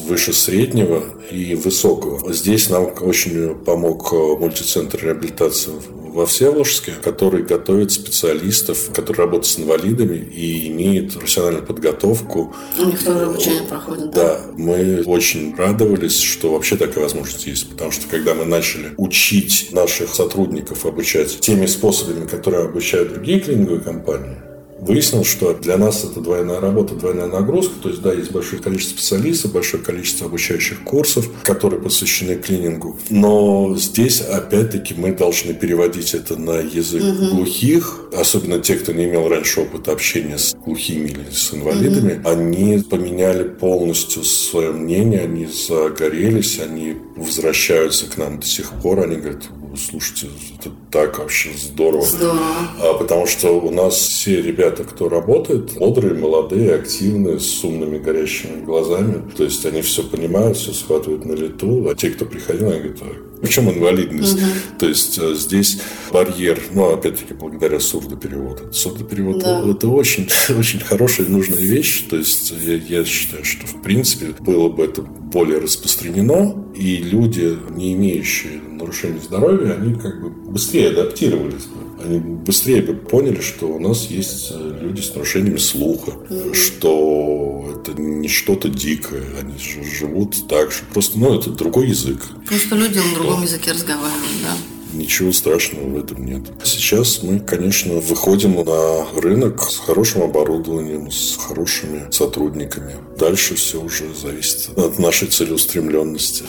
[0.07, 2.33] выше среднего и высокого.
[2.33, 5.73] Здесь нам очень помог мультицентр реабилитации
[6.09, 12.55] во Всеволожске, который готовит специалистов, которые работают с инвалидами и имеют профессиональную подготовку.
[12.79, 14.39] У них тоже обучение проходит, да?
[14.39, 14.41] Да.
[14.57, 20.15] Мы очень радовались, что вообще такая возможность есть, потому что когда мы начали учить наших
[20.15, 24.37] сотрудников обучать теми способами, которые обучают другие клининговые компании,
[24.81, 27.75] выяснилось, что для нас это двойная работа, двойная нагрузка.
[27.83, 32.99] То есть, да, есть большое количество специалистов, большое количество обучающих курсов, которые посвящены клинингу.
[33.11, 37.37] Но здесь, опять-таки, мы должны переводить это на язык угу.
[37.37, 42.21] глухих, особенно те, кто не имел раньше опыта общения с глухими или с инвалидами.
[42.21, 42.29] Угу.
[42.29, 49.01] Они поменяли полностью свое мнение, они загорелись, они возвращаются к нам до сих пор.
[49.01, 49.45] Они говорят,
[49.77, 50.29] слушайте,
[50.59, 52.05] это так вообще здорово.
[52.05, 52.41] Здорово.
[52.81, 58.65] А, потому что у нас все ребята, кто работает, бодрые, молодые, активные, с умными горящими
[58.65, 59.23] глазами.
[59.37, 61.89] То есть они все понимают, все схватывают на лету.
[61.89, 62.99] А те, кто приходил, они говорят,
[63.41, 64.35] причем инвалидность.
[64.35, 64.79] Угу.
[64.81, 65.81] То есть э, здесь
[66.13, 68.73] барьер, ну, опять-таки, благодаря сурдопереводу.
[68.73, 69.63] Сурдоперевод да.
[69.69, 70.29] это очень,
[70.59, 72.07] очень хорошая и нужная вещь.
[72.09, 77.59] То есть я, я считаю, что в принципе было бы это более распространено, и люди,
[77.75, 82.05] не имеющие нарушений здоровья, они как бы быстрее адаптировались бы.
[82.05, 86.55] Они быстрее бы поняли, что у нас есть э, люди с нарушениями слуха, mm-hmm.
[86.55, 90.79] что это не что-то дикое, они живут так же.
[90.93, 92.21] Просто, ну, это другой язык.
[92.47, 94.57] Просто люди на другом языке разговаривают, да.
[94.93, 96.43] Ничего страшного в этом нет.
[96.65, 102.95] Сейчас мы, конечно, выходим на рынок с хорошим оборудованием, с хорошими сотрудниками.
[103.19, 106.45] Дальше все уже зависит от нашей целеустремленности.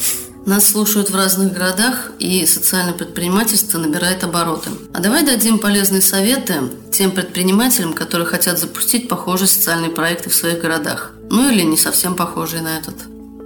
[0.50, 4.72] Нас слушают в разных городах, и социальное предпринимательство набирает обороты.
[4.96, 6.56] А давай дадим полезные советы
[6.92, 11.14] тем предпринимателям, которые хотят запустить похожие социальные проекты в своих городах.
[11.30, 12.96] Ну или не совсем похожие на этот.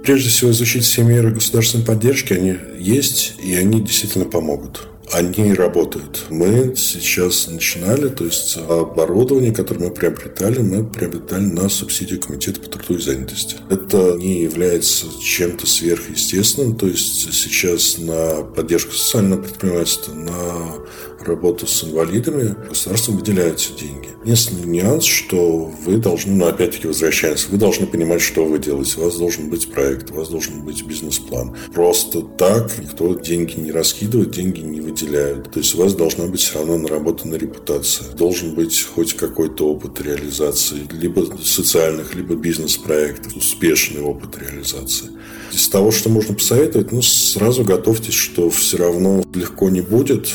[0.02, 2.32] Прежде всего, изучить все меры государственной поддержки.
[2.32, 6.26] Они есть, и они действительно помогут они работают.
[6.30, 12.68] Мы сейчас начинали, то есть оборудование, которое мы приобретали, мы приобретали на субсидию Комитета по
[12.68, 13.56] труду и занятости.
[13.70, 20.74] Это не является чем-то сверхъестественным, то есть сейчас на поддержку социального предпринимательства, на
[21.24, 24.08] работу с инвалидами государством выделяются деньги.
[24.24, 28.94] Единственный нюанс, что вы должны, ну, опять-таки возвращаемся, вы должны понимать, что вы делаете.
[28.98, 31.56] У вас должен быть проект, у вас должен быть бизнес-план.
[31.72, 35.50] Просто так никто деньги не раскидывает, деньги не выделяют.
[35.50, 38.08] То есть у вас должна быть все равно наработана репутация.
[38.12, 45.10] Должен быть хоть какой-то опыт реализации, либо социальных, либо бизнес-проектов, успешный опыт реализации.
[45.52, 50.32] Из того, что можно посоветовать, ну, сразу готовьтесь, что все равно легко не будет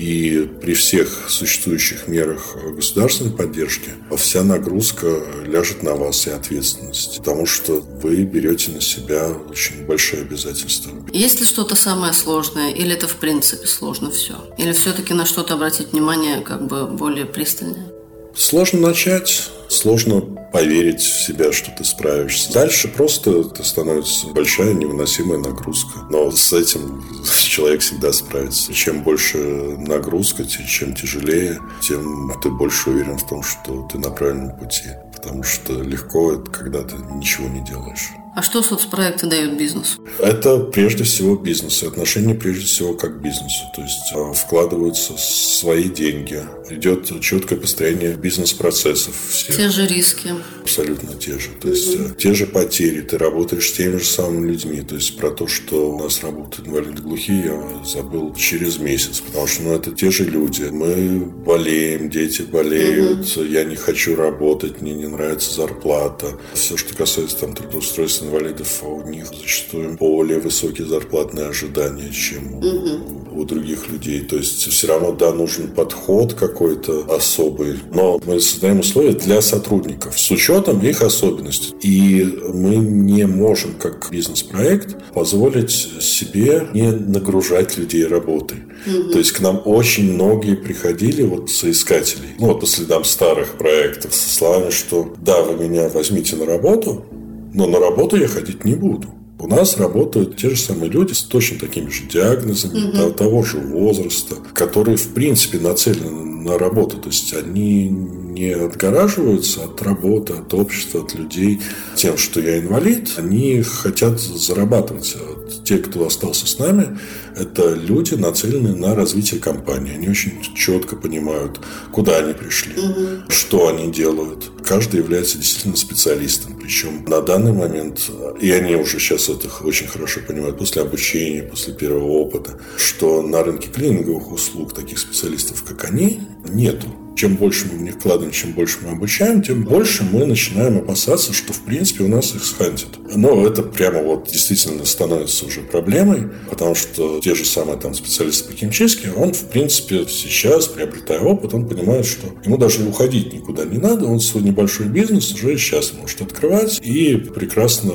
[0.00, 7.44] и при всех существующих мерах государственной поддержки вся нагрузка ляжет на вас и ответственность, потому
[7.44, 10.92] что вы берете на себя очень большое обязательство.
[11.12, 14.36] Есть ли что-то самое сложное, или это в принципе сложно все?
[14.56, 17.89] Или все-таки на что-то обратить внимание как бы более пристальное?
[18.34, 20.20] Сложно начать, сложно
[20.52, 22.52] поверить в себя, что ты справишься.
[22.52, 26.00] Дальше просто это становится большая невыносимая нагрузка.
[26.10, 27.04] Но с этим
[27.48, 28.72] человек всегда справится.
[28.72, 34.56] Чем больше нагрузка, чем тяжелее, тем ты больше уверен в том, что ты на правильном
[34.56, 34.88] пути.
[35.14, 38.10] Потому что легко это, когда ты ничего не делаешь.
[38.32, 40.00] А что соцпроекты дают бизнесу?
[40.20, 41.82] Это прежде всего бизнес.
[41.82, 43.64] И отношение прежде всего как к бизнесу.
[43.74, 46.40] То есть а, вкладываются свои деньги.
[46.70, 49.14] Идет четкое построение бизнес-процессов.
[49.30, 49.56] Всех.
[49.56, 50.30] Те же риски.
[50.62, 51.48] Абсолютно те же.
[51.60, 53.00] То есть mm те же потери.
[53.00, 54.82] Ты работаешь с теми же самыми людьми.
[54.82, 59.20] То есть про то, что у нас работают инвалиды глухие, я забыл через месяц.
[59.20, 60.64] Потому что ну, это те же люди.
[60.70, 63.26] Мы болеем, дети болеют.
[63.26, 66.38] mm Я не хочу работать, мне не нравится зарплата.
[66.54, 72.54] Все, что касается там трудоустройства инвалидов, а у них зачастую более высокие зарплатные ожидания, чем
[72.54, 73.40] угу.
[73.40, 74.20] у других людей.
[74.20, 80.18] То есть все равно, да, нужен подход какой-то особый, но мы создаем условия для сотрудников
[80.18, 81.74] с учетом их особенностей.
[81.82, 88.58] И мы не можем, как бизнес-проект, позволить себе не нагружать людей работой.
[88.86, 89.12] Угу.
[89.12, 94.14] То есть к нам очень многие приходили вот соискателей, ну вот по следам старых проектов,
[94.14, 97.04] со словами, что да, вы меня возьмите на работу,
[97.52, 99.08] но на работу я ходить не буду.
[99.38, 103.10] У нас работают те же самые люди с точно такими же диагнозами, угу.
[103.12, 106.98] того же возраста, которые, в принципе, нацелены на работу.
[106.98, 111.60] То есть они не отгораживаются от работы, от общества, от людей
[111.96, 113.14] тем, что я инвалид.
[113.16, 115.16] Они хотят зарабатывать.
[115.64, 116.98] Те, кто остался с нами,
[117.36, 119.94] это люди, нацеленные на развитие компании.
[119.94, 121.60] Они очень четко понимают,
[121.92, 123.30] куда они пришли, угу.
[123.30, 124.50] что они делают.
[124.64, 126.58] Каждый является действительно специалистом.
[126.58, 128.10] Причем на данный момент,
[128.40, 133.42] и они уже сейчас это очень хорошо понимают, после обучения, после первого опыта, что на
[133.42, 136.88] рынке клининговых услуг таких специалистов, как они, нету.
[137.16, 141.32] Чем больше мы в них вкладываем, чем больше мы обучаем, тем больше мы начинаем опасаться,
[141.32, 142.88] что, в принципе, у нас их схантят.
[143.14, 148.50] Но это прямо вот действительно становится уже проблемой, потому что те же самые там специалисты
[148.50, 153.64] по химчистке, он, в принципе, сейчас, приобретая опыт, он понимает, что ему даже уходить никуда
[153.64, 157.92] не надо, он свой небольшой бизнес уже сейчас может открывать и прекрасно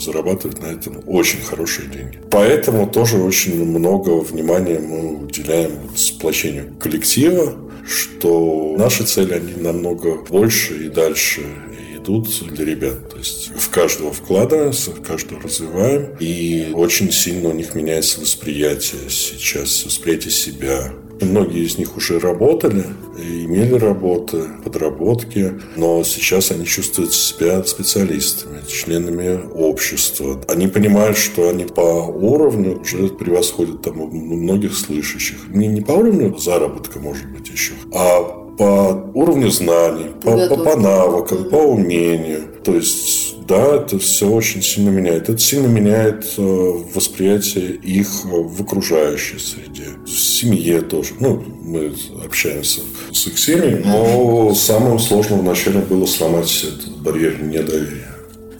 [0.00, 2.20] зарабатывать на этом очень хорошие деньги.
[2.30, 10.86] Поэтому тоже очень много внимания мы уделяем сплочению коллектива, что наши цели, они намного больше
[10.86, 11.42] и дальше
[11.96, 13.10] идут для ребят.
[13.10, 16.16] То есть в каждого вкладываемся, в каждого развиваем.
[16.18, 22.84] И очень сильно у них меняется восприятие сейчас, восприятие себя, Многие из них уже работали,
[23.20, 30.40] имели работы, подработки, но сейчас они чувствуют себя специалистами, членами общества.
[30.48, 35.48] Они понимают, что они по уровню уже превосходят там многих слышащих.
[35.48, 40.76] Не, не по уровню заработка, может быть, еще, а по уровню знаний, по, по, по
[40.76, 42.42] навыкам, по умению.
[42.62, 45.28] То есть да, это все очень сильно меняет.
[45.28, 46.40] Это сильно меняет э,
[46.94, 51.14] восприятие их в окружающей среде, в семье тоже.
[51.18, 51.92] Ну, мы
[52.24, 52.82] общаемся
[53.12, 58.09] с их семьей, но самым сложным вначале было сломать этот барьер недоверия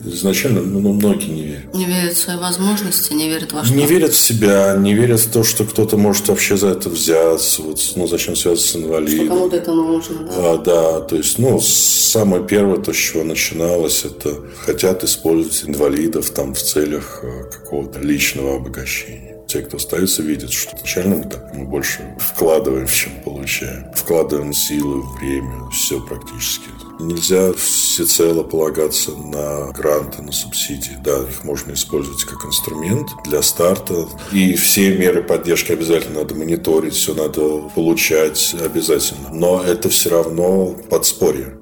[0.05, 1.75] изначально ну, многие не верят.
[1.75, 3.75] Не верят в свои возможности, не верят во что?
[3.75, 7.63] Не верят в себя, не верят в то, что кто-то может вообще за это взяться.
[7.63, 9.27] Вот, ну, зачем связываться с инвалидом.
[9.27, 10.33] Что кому-то это нужно, да?
[10.37, 16.31] А, да, то есть, ну, самое первое, то, с чего начиналось, это хотят использовать инвалидов
[16.31, 21.53] там в целях э, какого-то личного обогащения те, кто остается, видят, что изначально мы, так,
[21.55, 23.93] мы больше вкладываем, чем получаем.
[23.95, 26.69] Вкладываем силы, время, все практически.
[27.01, 30.99] Нельзя всецело полагаться на гранты, на субсидии.
[31.03, 34.09] Да, их можно использовать как инструмент для старта.
[34.33, 39.31] И все меры поддержки обязательно надо мониторить, все надо получать обязательно.
[39.33, 41.57] Но это все равно подспорье.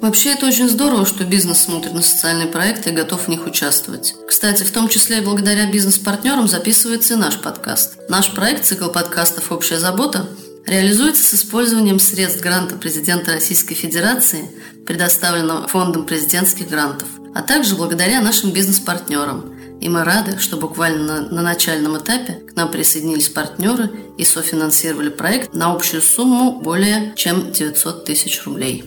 [0.00, 4.14] Вообще это очень здорово, что бизнес смотрит на социальные проекты и готов в них участвовать.
[4.28, 7.98] Кстати, в том числе и благодаря бизнес-партнерам записывается и наш подкаст.
[8.10, 10.28] Наш проект «Цикл подкастов «Общая забота»
[10.66, 14.50] реализуется с использованием средств гранта президента Российской Федерации,
[14.86, 19.52] предоставленного Фондом президентских грантов, а также благодаря нашим бизнес-партнерам.
[19.80, 25.10] И мы рады, что буквально на, на начальном этапе к нам присоединились партнеры и софинансировали
[25.10, 28.84] проект на общую сумму более чем 900 тысяч рублей.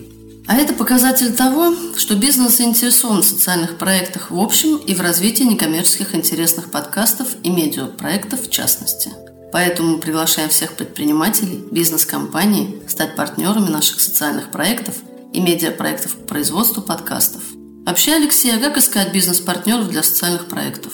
[0.48, 5.42] А это показатель того, что бизнес заинтересован в социальных проектах в общем и в развитии
[5.42, 9.10] некоммерческих интересных подкастов и медиапроектов в частности.
[9.52, 14.96] Поэтому приглашаем всех предпринимателей, бизнес-компаний стать партнерами наших социальных проектов
[15.32, 17.42] и медиапроектов по производству подкастов.
[17.86, 20.92] Вообще, Алексей, а как искать бизнес-партнеров для социальных проектов?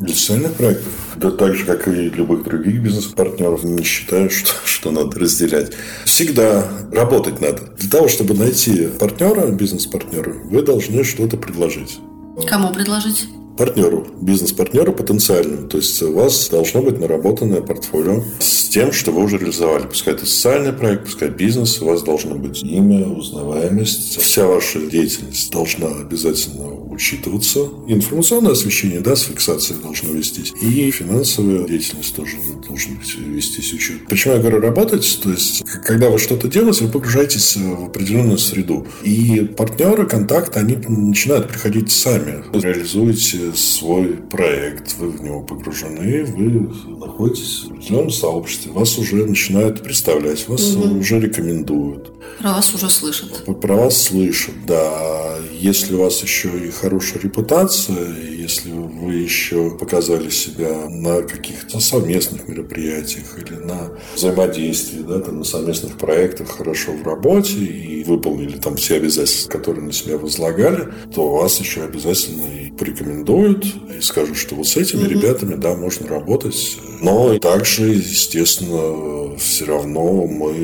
[0.00, 0.92] Для социальных проектов?
[1.16, 5.72] Да так же, как и любых других бизнес-партнеров, не считаю, что, что надо разделять.
[6.06, 7.74] Всегда работать надо.
[7.78, 12.00] Для того, чтобы найти партнера, бизнес-партнера, вы должны что-то предложить.
[12.48, 13.28] Кому предложить?
[13.56, 15.68] Партнеру, бизнес-партнеру потенциальному.
[15.68, 19.86] То есть у вас должно быть наработанное портфолио с тем, что вы уже реализовали.
[19.86, 24.20] Пускай это социальный проект, пускай бизнес, у вас должно быть имя, узнаваемость.
[24.20, 27.68] Вся ваша деятельность должна обязательно учитываться.
[27.88, 30.52] Информационное освещение, да, с фиксацией должно вестись.
[30.60, 34.06] И финансовая деятельность тоже должна вестись учет.
[34.08, 35.20] Почему я говорю работать?
[35.22, 38.86] То есть, когда вы что-то делаете, вы погружаетесь в определенную среду.
[39.02, 42.44] И партнеры, контакты, они начинают приходить сами.
[42.52, 49.82] Реализуете свой проект, вы в него погружены, вы находитесь в определенном сообществе, вас уже начинают
[49.82, 50.98] представлять, вас угу.
[50.98, 52.12] уже рекомендуют.
[52.38, 53.44] Про вас уже слышат.
[53.60, 55.38] Про вас слышат, да.
[55.52, 62.48] Если у вас еще и хорошая репутация, если вы еще показали себя на каких-то совместных
[62.48, 68.74] мероприятиях или на взаимодействии, да, там, на совместных проектах хорошо в работе и выполнили там
[68.74, 72.46] все обязательства, которые на себя возлагали, то вас еще обязательно
[72.78, 75.08] порекомендуют и скажут, что вот с этими mm-hmm.
[75.08, 76.78] ребятами, да, можно работать.
[77.00, 80.54] Но также, естественно, все равно мы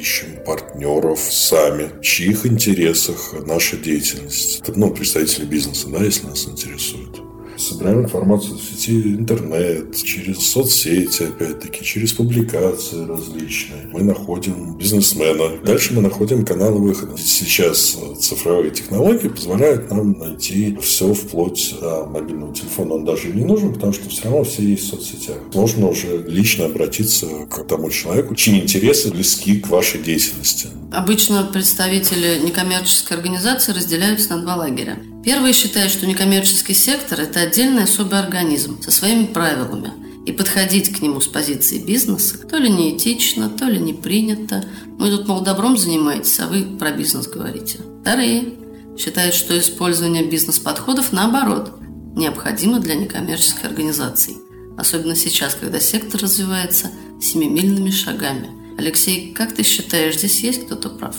[0.00, 4.62] ищем партнеров сами, в чьих интересах наша деятельность.
[4.68, 7.27] Ну, представители бизнеса, да, если нас интересует
[7.58, 13.88] собираем информацию в сети интернет, через соцсети, опять-таки, через публикации различные.
[13.92, 15.58] Мы находим бизнесмена.
[15.64, 17.16] Дальше мы находим каналы выхода.
[17.18, 22.94] Сейчас цифровые технологии позволяют нам найти все вплоть до мобильного телефона.
[22.94, 25.36] Он даже не нужен, потому что все равно все есть в соцсетях.
[25.54, 30.68] Можно уже лично обратиться к тому человеку, чьи интересы близки к вашей деятельности.
[30.92, 34.98] Обычно представители некоммерческой организации разделяются на два лагеря.
[35.24, 39.92] Первые считают, что некоммерческий сектор– это отдельный особый организм со своими правилами.
[40.28, 44.62] и подходить к нему с позиции бизнеса то ли неэтично, то ли не принято.
[44.98, 47.78] Мы тут, мол, добром занимаетесь, а вы про бизнес говорите.
[48.02, 48.52] Вторые
[48.98, 51.78] считают, что использование бизнес-подходов, наоборот,
[52.14, 54.36] необходимо для некоммерческих организаций.
[54.76, 56.90] Особенно сейчас, когда сектор развивается
[57.22, 58.50] семимильными шагами.
[58.76, 61.16] Алексей, как ты считаешь, здесь есть кто-то прав?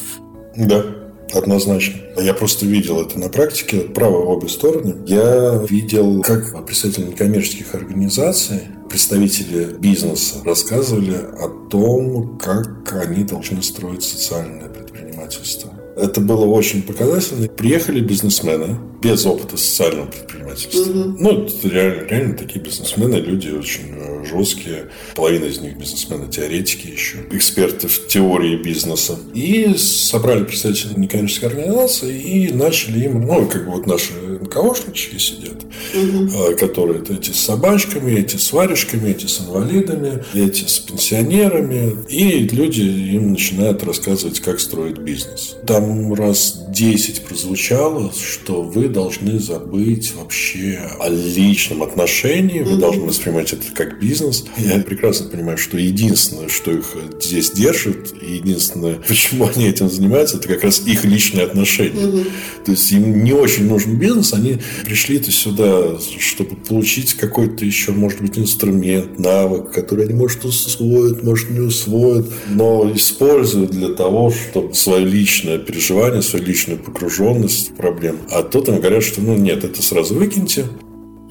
[0.55, 1.99] Да, Однозначно.
[2.17, 4.95] Я просто видел это на практике, право в обе стороны.
[5.05, 14.03] Я видел, как представители некоммерческих организаций, представители бизнеса рассказывали о том, как они должны строить
[14.03, 15.78] социальное предпринимательство.
[16.01, 17.47] Это было очень показательно.
[17.47, 20.79] Приехали бизнесмены без опыта социального предпринимательства.
[20.79, 21.15] Угу.
[21.19, 24.89] Ну, реально, реально такие бизнесмены, люди очень э, жесткие.
[25.15, 29.17] Половина из них бизнесмены, теоретики еще, эксперты в теории бизнеса.
[29.33, 35.63] И собрали представителей некоммерческой организации и начали им, ну, как бы вот наши НКОшнички сидят,
[35.95, 36.55] угу.
[36.57, 41.95] которые эти с собачками, эти с варежками, эти с инвалидами, эти с пенсионерами.
[42.09, 45.55] И люди им начинают рассказывать, как строить бизнес.
[45.65, 52.77] Там раз 10 прозвучало, что вы должны забыть вообще о личном отношении, вы mm-hmm.
[52.77, 54.45] должны воспринимать это как бизнес.
[54.57, 60.37] Я прекрасно понимаю, что единственное, что их здесь держит, и единственное, почему они этим занимаются,
[60.37, 62.03] это как раз их личные отношения.
[62.03, 62.31] Mm-hmm.
[62.65, 68.21] То есть им не очень нужен бизнес, они пришли-то сюда, чтобы получить какой-то еще, может
[68.21, 74.73] быть, инструмент, навык, который они, может, усвоят, может, не усвоят, но используют для того, чтобы
[74.75, 78.19] свое личное переживание переживания, свою личную погруженность в проблему.
[78.31, 80.67] А тут им говорят, что ну нет, это сразу выкиньте.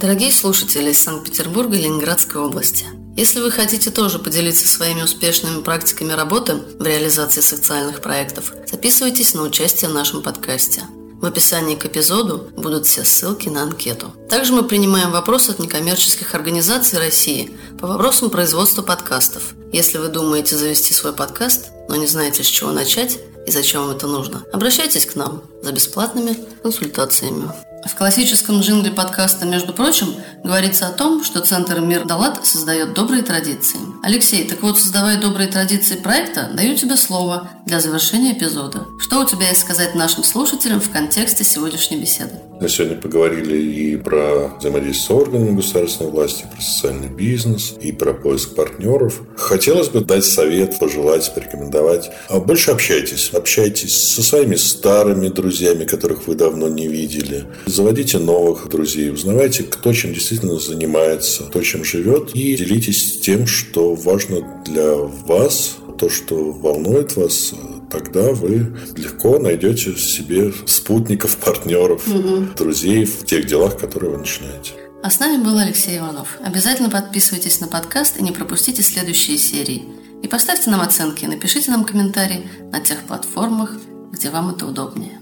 [0.01, 2.87] Дорогие слушатели из Санкт-Петербурга и Ленинградской области,
[3.17, 9.43] если вы хотите тоже поделиться своими успешными практиками работы в реализации социальных проектов, записывайтесь на
[9.43, 10.83] участие в нашем подкасте.
[11.21, 14.13] В описании к эпизоду будут все ссылки на анкету.
[14.31, 19.55] Также мы принимаем вопросы от некоммерческих организаций России по вопросам производства подкастов.
[19.73, 23.19] Если вы думаете завести свой подкаст, но не знаете, с чего начать,
[23.49, 27.51] и зачем вам это нужно, обращайтесь к нам за бесплатными консультациями.
[27.85, 33.23] В классическом джингле подкаста, между прочим, говорится о том, что Центр Мир Далат создает добрые
[33.23, 33.79] традиции.
[34.03, 38.87] Алексей, так вот, создавая добрые традиции проекта, даю тебе слово для завершения эпизода.
[38.99, 42.33] Что у тебя есть сказать нашим слушателям в контексте сегодняшней беседы?
[42.61, 48.13] Мы сегодня поговорили и про взаимодействие с органами государственной власти, про социальный бизнес, и про
[48.13, 49.21] поиск партнеров.
[49.37, 52.11] Хотелось бы дать совет, пожелать, порекомендовать.
[52.29, 53.31] А больше общайтесь.
[53.33, 57.47] Общайтесь со своими старыми друзьями, которых вы давно не видели
[57.79, 63.95] Заводите новых друзей, узнавайте, кто чем действительно занимается, кто чем живет, и делитесь тем, что
[63.95, 67.55] важно для вас, то, что волнует вас,
[67.89, 72.49] тогда вы легко найдете себе спутников, партнеров, угу.
[72.59, 74.73] друзей в тех делах, которые вы начинаете.
[75.05, 76.37] А с нами был Алексей Иванов.
[76.45, 79.85] Обязательно подписывайтесь на подкаст и не пропустите следующие серии.
[80.25, 83.77] И поставьте нам оценки, напишите нам комментарии на тех платформах,
[84.11, 85.18] где вам это удобнее.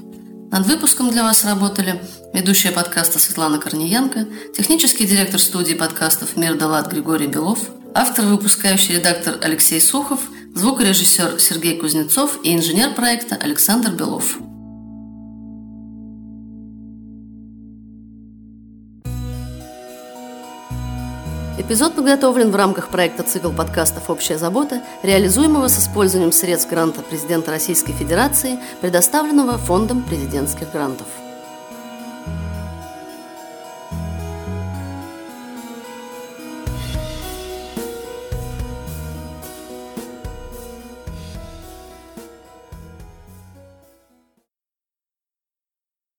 [0.50, 2.00] Над выпуском для вас работали
[2.32, 4.26] ведущая подкаста Светлана Корниенко,
[4.56, 7.58] технический директор студии подкастов «Мир Далат» Григорий Белов,
[7.94, 10.20] автор выпускающий редактор Алексей Сухов,
[10.54, 14.38] звукорежиссер Сергей Кузнецов и инженер проекта Александр Белов.
[21.66, 27.50] Эпизод подготовлен в рамках проекта «Цикл подкастов «Общая забота», реализуемого с использованием средств гранта президента
[27.50, 31.08] Российской Федерации, предоставленного Фондом президентских грантов.